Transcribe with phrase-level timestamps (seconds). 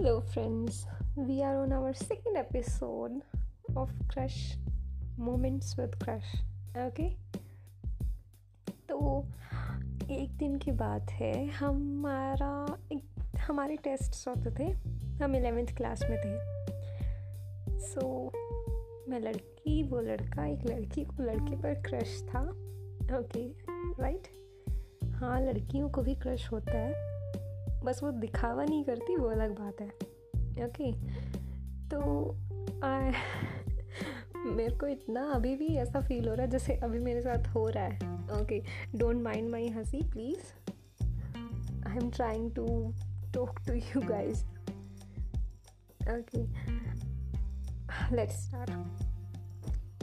[0.00, 0.86] Hello, friends.
[1.16, 3.20] We are on our second episode
[3.76, 4.54] of Crush
[5.16, 6.28] Moments with Crush.
[6.76, 7.16] Okay?
[8.88, 9.26] तो
[10.10, 14.70] एक दिन की बात है हमारा एक हमारे टेस्ट होते थे
[15.24, 16.38] हम एलेवेंथ क्लास में थे
[17.80, 24.00] सो so, मैं लड़की वो लड़का एक लड़की को लड़के पर क्रश था ओके okay,
[24.00, 25.14] राइट right?
[25.14, 27.17] हाँ लड़कियों को भी क्रश होता है
[27.84, 29.88] बस वो दिखावा नहीं करती वो अलग बात है।
[30.66, 30.92] ओके
[31.88, 32.00] तो
[32.84, 33.10] आ,
[34.56, 37.68] मेरे को इतना अभी भी ऐसा फील हो रहा है जैसे अभी मेरे साथ हो
[37.68, 37.96] रहा है।
[38.42, 38.62] ओके
[38.98, 40.52] डोंट माइंड माई हँसी please
[41.88, 42.94] I am trying to
[43.34, 44.44] talk to you guys
[46.10, 46.42] okay
[48.16, 48.70] let's start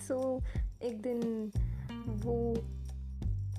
[0.00, 0.40] so
[0.82, 1.52] एक दिन
[2.06, 2.54] वो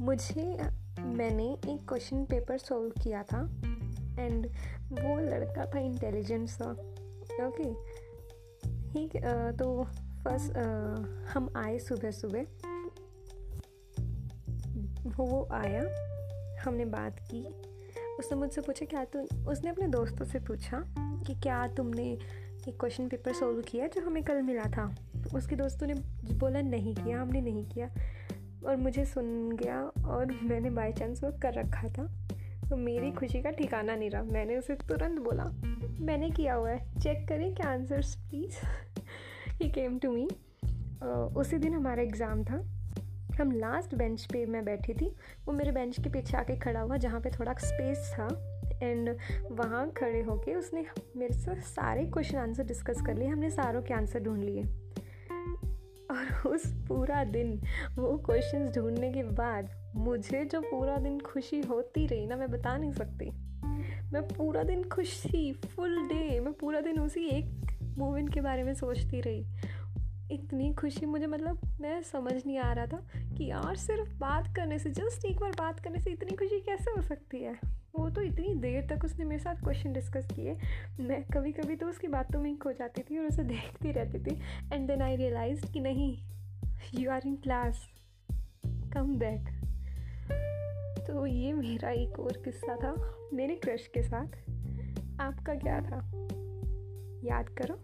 [0.02, 0.58] मुझे
[1.00, 3.42] मैंने एक क्वेश्चन पेपर सॉल्व किया था।
[4.20, 4.48] एंड
[4.92, 6.72] वो लड़का था इंटेलिजेंट सा
[7.48, 7.73] ओके
[8.92, 9.18] ठीक
[9.59, 9.84] तो
[10.24, 10.58] फ़र्स्ट
[11.28, 12.46] हम आए सुबह सुबह।
[15.18, 15.82] वो आया,
[16.64, 17.44] हमने बात की।
[18.20, 20.84] उसने मुझसे पूछा, क्या तुम उसने अपने दोस्तों से पूछा
[21.28, 22.06] कि क्या तुमने
[22.68, 24.96] एक क्वेश्चन पेपर सॉल्व किया जो हमें कल मिला था?
[25.36, 25.94] उसके दोस्तों ने
[26.34, 27.90] बोला, नहीं किया, हमने नहीं किया।
[28.66, 32.27] और मुझे सुन गया और मैंने बाई चांस वो कर रखा था।
[32.70, 35.44] तो मेरी खुशी का ठिकाना नहीं रहा। मैंने उसे तुरंत बोला,
[36.02, 38.58] मैंने किया हुआ है। चेक करें क्या answers please
[39.62, 40.28] he came to me
[41.38, 42.58] उसी दिन हमारा एग्ज़ाम था।
[43.40, 45.08] हम लास्ट बेंच पे मैं बैठी थी।
[45.46, 48.28] वो मेरे बेंच के पीछे आके खड़ा हुआ, जहाँ पे थोड़ा स्पेस था।
[48.84, 49.09] एंड
[49.52, 50.86] वहाँ खड़े होके उसने
[51.18, 54.64] मेरे से सारे क्वेश्चन आंसर डिस्कस कर लिए। हमने सारों के आंसर ढूंढ लिए।
[56.18, 57.62] और उस पूरा दिन,
[57.96, 62.78] वो क्वेश्चंस ढूँढने के बाद मुझे जो पूरा दिन खुशी होती रही ना, मैं बता
[62.78, 63.30] नहीं सकती।
[64.14, 67.46] मैं पूरा दिन खुश थी फुल डे मैं पूरा दिन उसी एक
[67.98, 69.46] मोमेंट के बारे में सोचती रही।
[70.31, 74.80] इतनी खुशी मुझे मतलब मैं समझ नहीं आ रहा था कि यार सिर्फ़ बात करने
[74.80, 77.59] से जस्ट एक बार बात करने से इतनी खुशी कैसे हो सकती है?
[77.97, 80.58] वो तो इतनी देर तक उसने मेरे साथ क्वेश्चन डिस्कस किए।
[81.00, 84.40] मैं कभी कभी तो उसकी बातों में खो जाती थी और उसे देखती रहती थी।
[84.74, 86.18] एंड देन आई रियलाइज़ कि नहीं
[87.00, 87.88] you are in class
[88.94, 89.53] come back
[91.08, 92.96] तो ये मेरा एक और किस्सा था
[93.34, 94.28] मेरे क्रश के साथ।
[95.22, 95.97] आपका क्या था?
[97.24, 97.75] याद करो।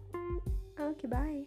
[0.88, 1.43] Okay bye